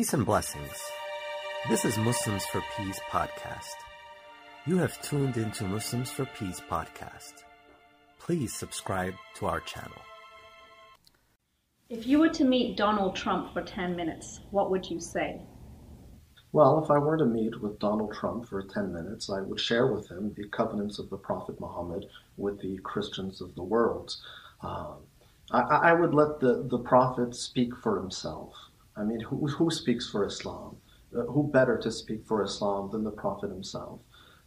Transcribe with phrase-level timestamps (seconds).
[0.00, 0.80] Peace and blessings.
[1.68, 3.74] This is Muslims for Peace podcast.
[4.64, 7.34] You have tuned into Muslims for Peace podcast.
[8.18, 10.00] Please subscribe to our channel.
[11.90, 15.42] If you were to meet Donald Trump for 10 minutes, what would you say?
[16.52, 19.92] Well, if I were to meet with Donald Trump for 10 minutes, I would share
[19.92, 22.06] with him the covenants of the Prophet Muhammad
[22.38, 24.16] with the Christians of the world.
[24.62, 25.00] Um,
[25.50, 28.54] I, I, would let the, the Prophet speak for himself.
[29.00, 30.76] I mean, who, who speaks for Islam?
[31.16, 34.00] Uh, who better to speak for Islam than the Prophet himself?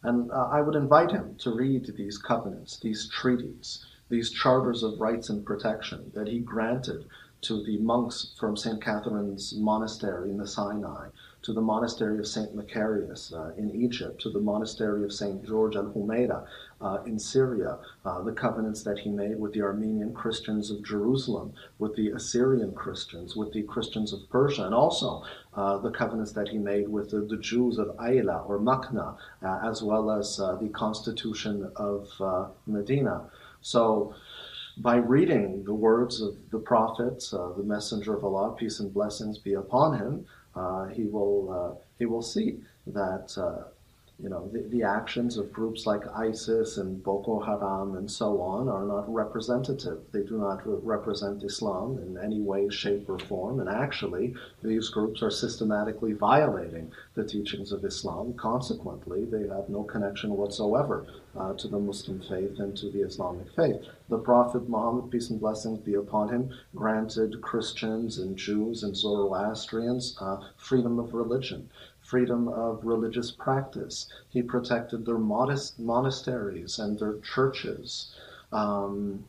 [0.04, 5.00] And uh, I would invite him to read these covenants, these treaties, these charters of
[5.00, 7.06] rights and protection that he granted
[7.44, 8.80] to the monks from St.
[8.82, 11.08] Catherine's Monastery in the Sinai,
[11.42, 12.56] to the monastery of St.
[12.56, 15.44] Macarius uh, in Egypt, to the monastery of St.
[15.44, 16.46] George al Humeira
[16.80, 17.76] uh, in Syria,
[18.06, 22.72] uh, the covenants that he made with the Armenian Christians of Jerusalem, with the Assyrian
[22.72, 25.22] Christians, with the Christians of Persia, and also
[25.52, 29.60] uh, the covenants that he made with the, the Jews of Ayla or Makna, uh,
[29.62, 32.08] as well as uh, the constitution of
[32.66, 33.28] Medina.
[33.60, 34.14] So,
[34.78, 39.54] by reading the words of the prophet, the messenger of Allah, peace and blessings be
[39.54, 43.68] upon him, uh, he will uh, he will see that uh,
[44.22, 48.68] you know the, the actions of groups like ISIS and Boko Haram and so on
[48.68, 49.98] are not representative.
[50.12, 53.58] They do not represent Islam in any way, shape, or form.
[53.58, 58.34] And actually, these groups are systematically violating the teachings of Islam.
[58.34, 61.06] Consequently, they have no connection whatsoever
[61.36, 63.82] uh, to the Muslim faith and to the Islamic faith.
[64.08, 70.16] The Prophet Muhammad, peace and blessings be upon him, granted Christians and Jews and Zoroastrians
[70.20, 71.68] uh, freedom of religion
[72.14, 74.06] freedom of religious practice.
[74.28, 78.14] He protected their modest monasteries and their churches.
[78.52, 79.24] Um,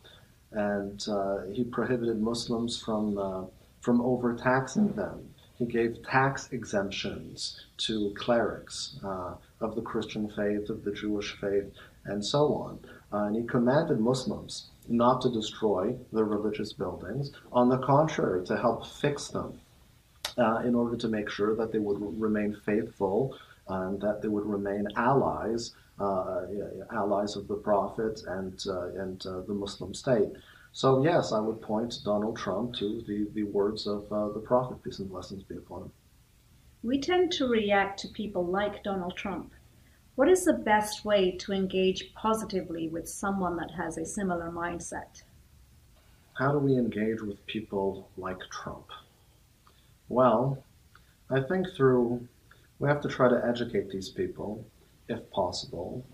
[0.51, 3.45] and uh, he prohibited Muslims from, uh,
[3.81, 5.33] from overtaxing them.
[5.55, 11.71] He gave tax exemptions to clerics uh, of the Christian faith, of the Jewish faith,
[12.05, 12.77] and so on.
[13.11, 18.55] Uh, and he commanded Muslims not to destroy their religious buildings, on the contrary, to
[18.55, 19.59] help fix them
[20.37, 23.37] uh, in order to make sure that they would remain faithful
[23.67, 26.41] and that they would remain allies, uh,
[26.93, 30.29] allies of the Prophet and, uh, and uh, the Muslim state.
[30.71, 34.83] So, yes, I would point Donald Trump to the, the words of uh, the Prophet,
[34.83, 35.91] peace and blessings be upon him.
[36.83, 39.53] We tend to react to people like Donald Trump.
[40.15, 45.23] What is the best way to engage positively with someone that has a similar mindset?
[46.37, 48.87] How do we engage with people like Trump?
[50.09, 50.63] Well,
[51.29, 52.27] I think through,
[52.79, 54.63] we have to try to educate these people,
[55.07, 56.05] if possible.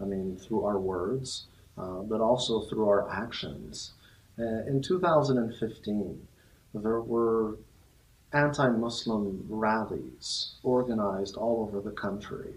[0.00, 1.46] I mean, through our words,
[1.76, 3.92] uh, but also through our actions.
[4.38, 6.26] Uh, in 2015,
[6.74, 7.56] there were
[8.32, 12.54] anti Muslim rallies organized all over the country,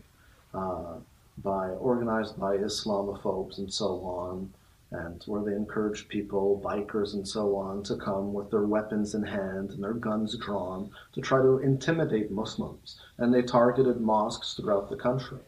[0.54, 0.96] uh,
[1.40, 4.54] by, organized by Islamophobes and so on
[4.94, 9.24] and where they encouraged people, bikers and so on, to come with their weapons in
[9.24, 13.00] hand and their guns drawn to try to intimidate Muslims.
[13.18, 15.40] And they targeted mosques throughout the country.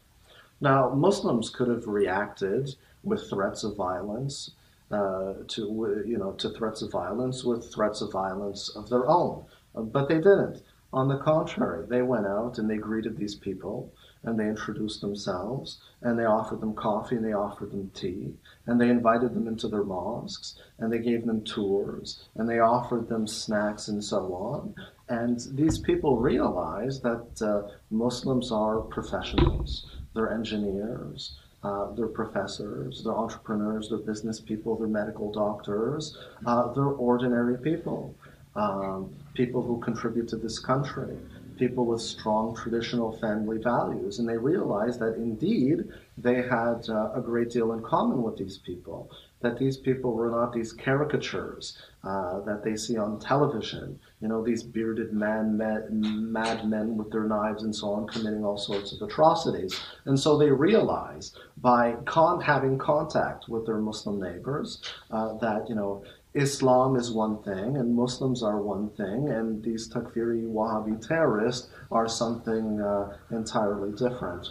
[0.62, 4.52] Now, Muslims could have reacted with threats of violence,
[4.90, 9.46] uh, to you know, to threats of violence with threats of violence of their own,
[9.76, 10.64] but they didn't.
[10.94, 13.92] On the contrary, they went out and they greeted these people
[14.24, 18.34] and they introduced themselves and they offered them coffee and they offered them tea
[18.66, 23.08] and they invited them into their mosques and they gave them tours and they offered
[23.08, 24.74] them snacks and so on.
[25.10, 31.38] And these people realized that uh, Muslims are professionals, they're engineers.
[31.64, 36.16] Uh, they're professors, they're entrepreneurs, they're business people, they're medical doctors,
[36.46, 38.16] uh, they're ordinary people,
[38.56, 41.18] um, people who contribute to this country
[41.58, 44.20] people with strong traditional family values.
[44.20, 45.86] And they realized that indeed
[46.18, 49.10] they had uh, a great deal in common with these people,
[49.42, 54.44] that these people were not these caricatures uh, that they see on television, you know,
[54.44, 59.02] these bearded men, mad men with their knives and so on, committing all sorts of
[59.02, 59.80] atrocities.
[60.06, 64.82] And so they realized by con- having contact with their Muslim neighbors
[65.12, 66.04] uh, that, you know,
[66.36, 72.10] Islam is one thing and Muslims are one thing, and these Takfiri Wahhabi terrorists are
[72.10, 74.46] something uh, entirely different.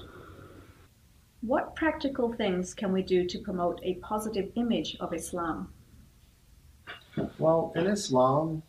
[1.43, 5.73] What practical things can we do to promote a positive image of Islam?
[7.39, 8.63] Well, in Islam,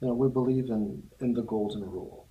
[0.00, 2.26] you know, we believe in, in the golden rule.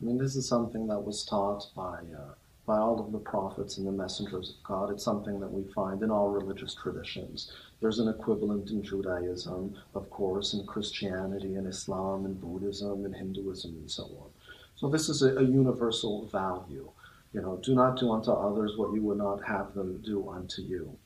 [0.00, 2.34] I mean, this is something that was taught by uh,
[2.66, 4.90] by all of the prophets and the messengers of God.
[4.90, 7.50] It's something that we find in all religious traditions.
[7.80, 13.72] There's an equivalent in Judaism, of course, in Christianity and Islam and Buddhism and Hinduism
[13.72, 14.30] and so on.
[14.76, 16.88] So this is a, a universal value.
[17.32, 20.62] You know, do not do unto others what you would not have them do unto
[20.62, 20.96] you.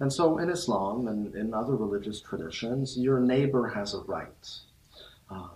[0.00, 4.50] And so in Islam and in other religious traditions, your neighbor has a right.
[5.30, 5.48] Uh,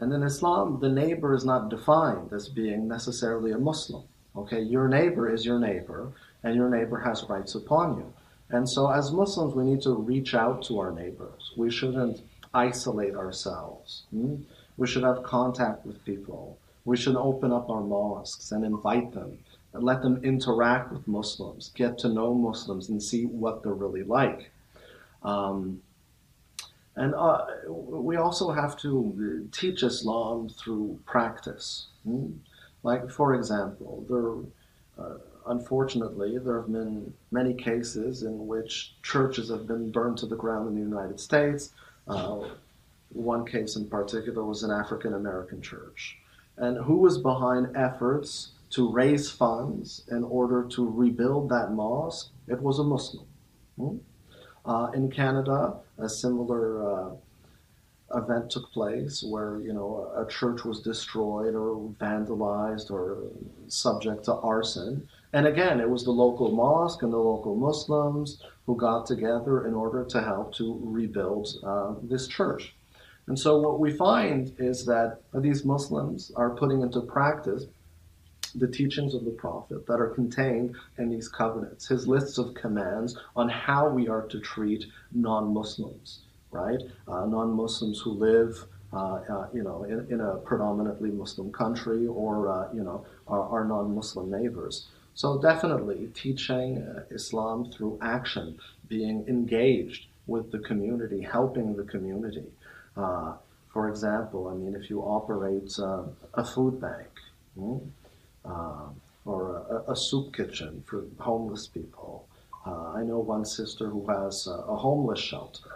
[0.00, 4.04] and in Islam, the neighbor is not defined as being necessarily a Muslim.
[4.36, 6.12] Okay, your neighbor is your neighbor,
[6.42, 8.12] and your neighbor has rights upon you.
[8.50, 11.52] And so as Muslims, we need to reach out to our neighbors.
[11.56, 12.20] We shouldn't
[12.52, 14.04] isolate ourselves.
[14.10, 14.36] Hmm?
[14.76, 16.58] We should have contact with people.
[16.84, 19.38] We should open up our mosques and invite them
[19.72, 24.04] and let them interact with Muslims, get to know Muslims, and see what they're really
[24.04, 24.50] like.
[25.22, 25.82] Um,
[26.94, 31.88] and uh, we also have to teach Islam through practice.
[32.04, 32.32] Hmm?
[32.86, 35.18] Like, for example, there, uh,
[35.48, 40.68] unfortunately, there have been many cases in which churches have been burned to the ground
[40.68, 41.72] in the United States.
[42.06, 42.42] Uh,
[43.08, 46.16] one case in particular was an African American church.
[46.58, 52.30] And who was behind efforts to raise funds in order to rebuild that mosque?
[52.46, 53.26] It was a Muslim.
[53.76, 53.96] Hmm?
[54.64, 57.10] Uh, in Canada, a similar uh,
[58.14, 63.24] event took place where you know a church was destroyed or vandalized or
[63.68, 65.08] subject to arson.
[65.32, 69.74] And again, it was the local mosque and the local Muslims who got together in
[69.74, 72.74] order to help to rebuild uh, this church.
[73.26, 77.66] And so what we find is that these Muslims are putting into practice
[78.54, 83.18] the teachings of the Prophet that are contained in these covenants, his lists of commands
[83.34, 86.20] on how we are to treat non Muslims,
[86.56, 86.80] right?
[87.06, 88.66] Uh, non Muslims who live.
[88.92, 93.42] Uh, uh, you know, in, in, a predominantly Muslim country, or uh, you know, our,
[93.48, 94.86] our, non-Muslim neighbors.
[95.12, 98.58] So definitely teaching uh, Islam through action,
[98.88, 102.46] being engaged with the community, helping the community.
[102.96, 103.34] Uh,
[103.72, 105.76] for example, I mean, if you operate
[106.34, 107.10] a food bank,
[107.58, 107.78] hmm?
[109.26, 112.28] or a, a, soup kitchen for homeless people.
[112.64, 115.75] I know one sister who has a, a homeless shelter.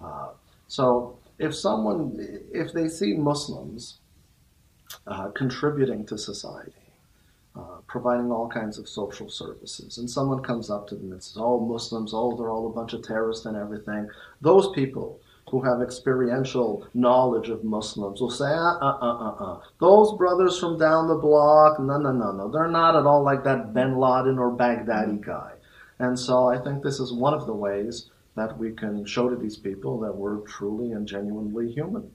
[0.00, 0.28] Uh,
[0.68, 2.16] so if someone,
[2.52, 3.98] if they see Muslims
[5.06, 6.72] uh, contributing to society,
[7.54, 11.36] uh, providing all kinds of social services, and someone comes up to them and says,
[11.38, 14.08] "Oh, Muslims, oh, they're all a bunch of terrorists and everything,"
[14.40, 15.20] those people
[15.50, 19.60] who have experiential knowledge of Muslims will say, uh, uh, uh, uh, uh.
[19.78, 22.50] Those brothers from down the block, no, no, no, no.
[22.50, 25.52] They're not at all like that bin Laden or Baghdadi guy.
[25.98, 29.36] And so I think this is one of the ways that we can show to
[29.36, 32.10] these people that we're truly and genuinely human.